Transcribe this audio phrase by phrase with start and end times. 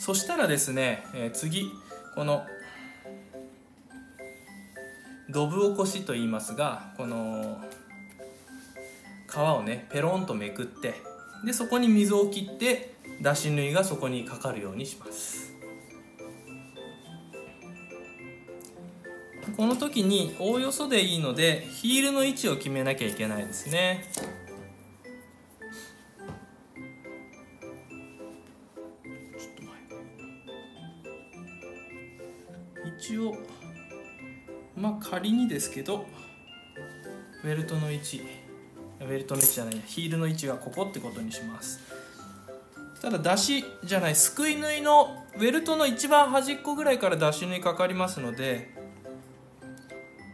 [0.00, 1.70] そしたらですね、え次
[2.14, 2.46] この
[5.28, 7.58] ドブ起こしと言いますがこの
[9.28, 10.94] 皮をねペロンとめくって
[11.44, 15.50] でそこに水を切ってだし縫いがそこにかかるようにします。
[19.54, 24.06] この時におおよそでいいのでヒールの位置を決めなきゃいけないですね。
[35.10, 36.06] 仮にですけど
[37.42, 38.22] ベルトの位置
[39.00, 41.80] ベルトの位置じゃないヒールの位置はここってことにします。
[43.00, 48.68] ただ出しじゃないすくい縫いのベルトの一番端っこぐらいから出し縫いかかりますので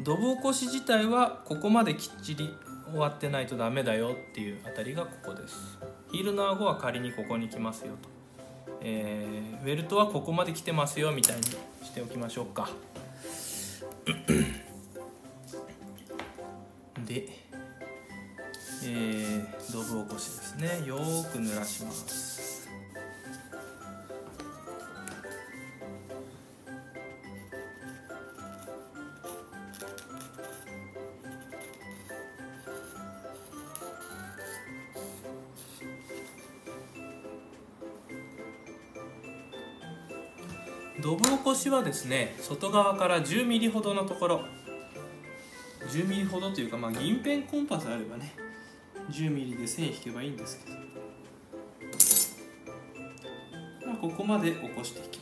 [0.00, 2.54] ドブ起こし自体はここまできっちり
[2.88, 5.78] 終わってないとダメだよっていうあたりがここです。
[6.12, 8.08] ヒールの顎は仮にここに来ますよと、
[8.80, 12.70] えー、ベルトはここまで来てますよみたいにしておきましょうか。
[17.06, 17.28] で、
[18.84, 20.84] えー、ドブ起こしですね。
[20.86, 22.21] よーく濡らします。
[41.02, 44.42] ドブ起こしはですね外側から 10mm ほどのところ
[45.90, 48.32] 10mm ほどというか、まあ、銀ペンコンパスあればね
[49.10, 50.76] 10mm で線引けばいいんですけど、
[53.86, 55.21] まあ、ここまで起こしていきます。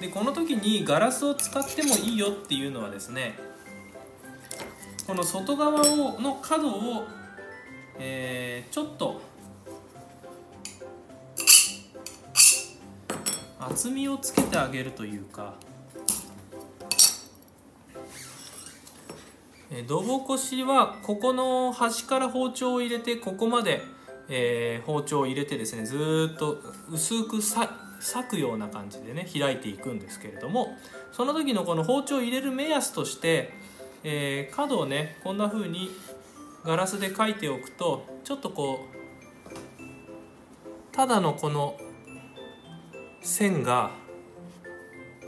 [0.00, 3.34] でこの時にガラスを使ってもいいよっていうのはですね
[5.06, 7.04] この外側をの角を、
[7.98, 9.20] えーちょっと
[13.58, 15.54] 厚みをつけてあげるというか
[19.70, 23.82] えードボコシはここの端から包丁を入れてここまで、
[24.28, 26.58] えー包丁を入れてですねずっと
[26.90, 30.76] 薄くさ裂くような感じでね開いていくんですけれども
[31.12, 33.52] その時のこの包丁を入れる目安として、
[34.04, 35.90] えー角をねこんな風に
[36.64, 39.00] ガラスで描いておくとちょっとこう
[40.92, 41.76] ただのこの
[43.22, 43.90] 線が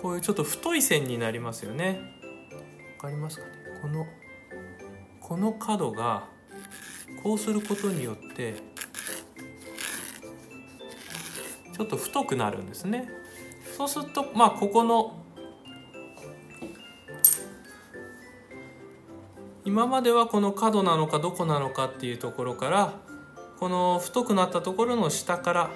[0.01, 2.01] こういうちょっと太い線になりますよね。
[2.99, 3.53] わかりますかね？
[3.81, 4.07] この
[5.21, 6.29] この角が
[7.23, 8.55] こうすることによって
[11.73, 13.09] ちょっと太くなるんですね。
[13.77, 15.23] そうするとまあここの
[19.65, 22.93] 今まではこの角なのかどこなのかっていうところから
[23.59, 25.71] この太くなったところの下から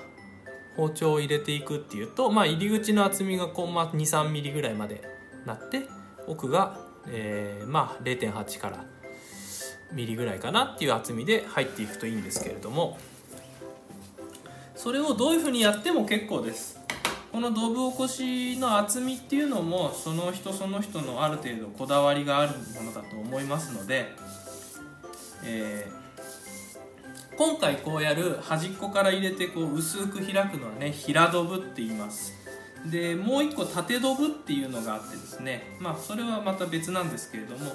[0.76, 5.02] 包丁を入れていくっていうと、まあ、入り口の厚みがこう、まあ、23ミリぐらいまで
[5.46, 5.88] なって
[6.26, 6.76] 奥が、
[7.08, 8.84] えーまあ、0.8から
[9.92, 12.98] ミリぐらいかなっていう厚みで入っていくといいんですけれども。
[14.76, 16.78] それをどういうふうにやっても結構です。
[17.32, 24.06] この道具起こしの厚みっていうのもその人その人のある程度こだわりがあるものだと思いますので、
[25.44, 26.06] えー
[27.36, 32.32] 今回こうやる端っこから入れてこう薄く開くのはね平ドブって言います。
[32.90, 37.74] でもう一個縦ドブっていうのがあってですねまあそれはまた別なんですけれども、う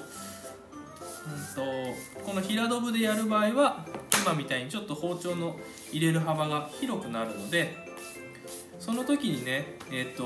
[1.54, 3.86] とこの平ドブでやる場合は
[4.22, 5.58] 今みたいにちょっと包丁の
[5.90, 7.76] 入れる幅が広くなるので
[8.78, 10.24] その時にねえっ、と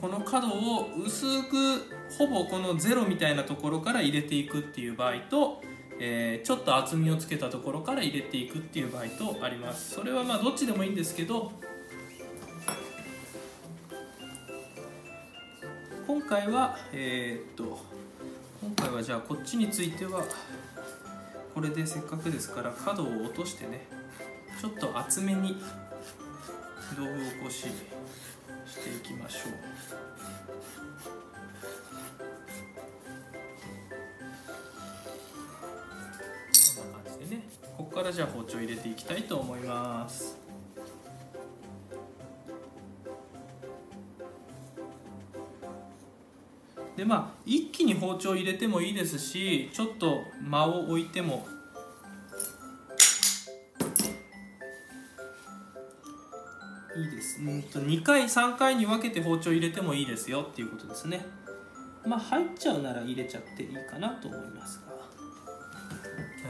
[0.00, 5.62] この角を薄くほぼこのゼロみたいなところから入れていくっていう場合と、
[6.00, 9.94] えーちょっと厚みをつけたところから入れていくっていう場合とあります。
[9.94, 11.52] それはまあどっちでもいいんですけど
[16.06, 17.78] 今回はえーっと
[18.60, 20.24] 今回はじゃあこっちについては
[21.54, 23.86] これでせっかくですから角を落としてね
[24.60, 25.56] ちょっと厚めに
[26.96, 29.52] 道具起こししていきましょう。
[36.76, 37.42] こんな感じでね
[37.76, 40.36] ここからじゃあ包丁入れていきたいと思います。
[47.02, 51.44] でまあ一気に包丁入れてもいいですしちょっと間を置いても。
[56.94, 61.26] いいですうんと2回3回に分けて包丁入れてもいいですよっていうことですね。
[62.06, 64.92] まあ入っちゃうなら入れちゃっていいかなと思いますが、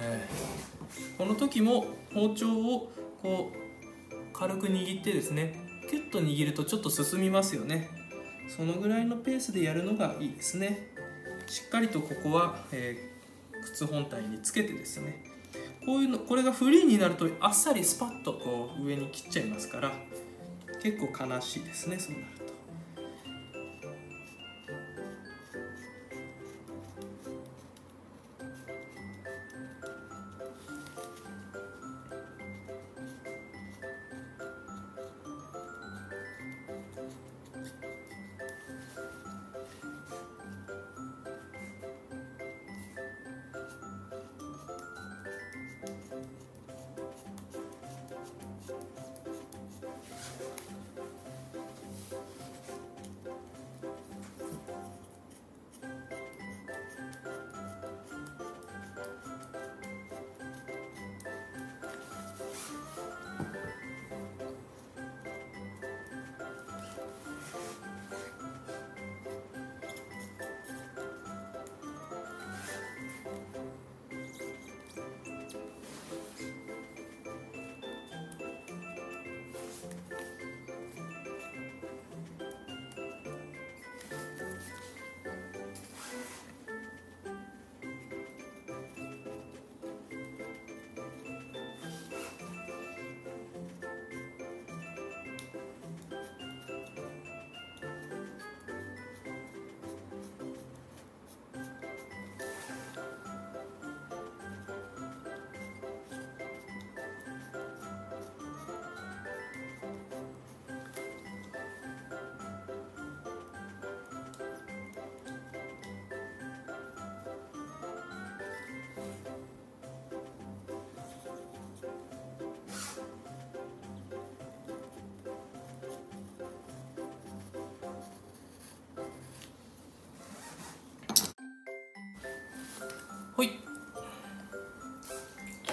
[0.02, 5.54] えーこの時も包丁をこう軽く握ってですね
[5.88, 8.01] キュッと握るとちょっと進みますよね。
[8.56, 10.88] そのぐらいのペースでやるのがいいですね
[11.46, 13.12] しっかりとここは、えー
[13.62, 15.24] 靴本体につけてですね
[15.86, 19.92] こういうのこれがフリーになるとあっさりスパッとこう上に切っちゃいますから
[20.82, 22.41] 結構悲しいですねそうなると。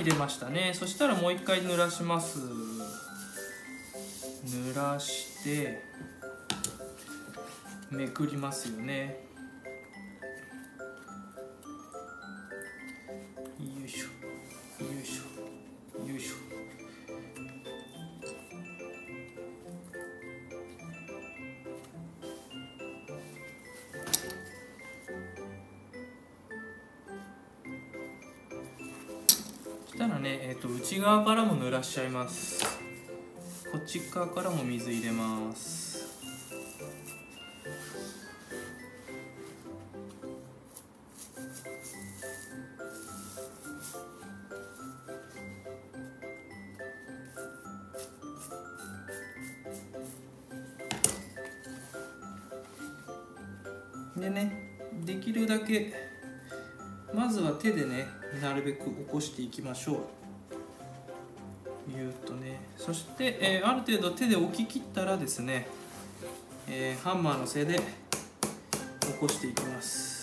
[0.09, 0.71] 出ましたね。
[0.73, 2.39] そしたらもう一回濡らします。
[4.45, 5.83] 濡らして
[7.91, 9.28] めくりますよね。
[29.99, 32.63] したらね、えー、と内側からも濡らしちゃいます。
[33.69, 36.07] こっち側からも水入れます。
[54.15, 55.93] でねできるだけ
[57.13, 59.97] まずは手でねなるべく起こしていきましょう。
[61.91, 62.59] ぎゅーっとね。
[62.77, 65.67] そして、えーある程度手で置き切ったらですね、
[66.67, 67.81] えーハンマーの背で起
[69.19, 70.19] こしていきます。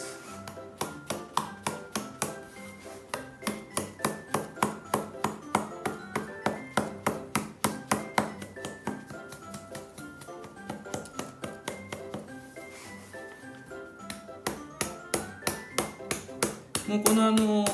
[16.89, 17.65] もうこのあの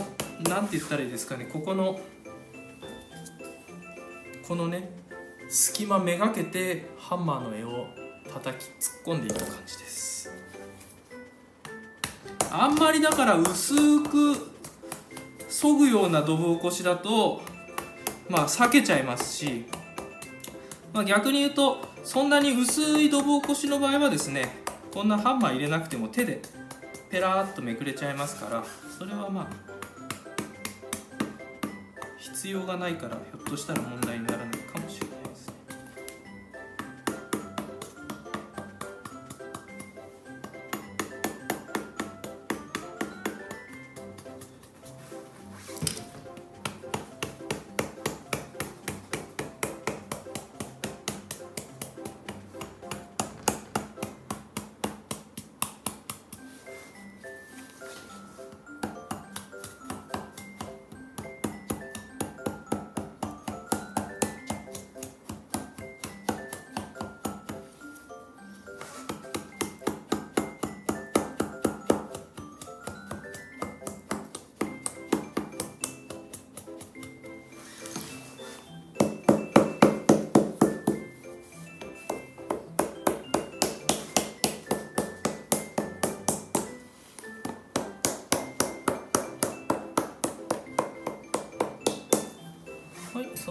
[0.48, 2.00] なんて言ったらいいですかねここの
[4.46, 4.90] このね
[5.48, 7.86] 隙間めがけてハンマーの柄を
[8.32, 10.12] 叩き突っ込んでいく感じです。
[12.50, 14.52] あんまりだから薄く
[15.48, 17.40] 削ぐようなドブ起こしだと
[18.28, 19.64] まあ避けちゃいますし、
[20.92, 24.48] まあ、逆に言うとそんなに薄いドブ起こしの場合はですね
[24.92, 26.42] こんなハンマー入れなくても手で
[27.10, 28.64] ペラーっとめくれちゃいますから
[28.98, 29.71] それはまあ
[32.42, 34.31] 必要がないからひょっとしたら問題にな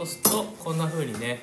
[0.01, 1.41] そうするとこんな風にね、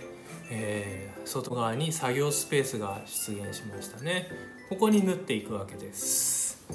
[0.51, 4.29] えー外側に作業スペースが出現しましたね。
[4.71, 6.67] ここに縫っていくわけです。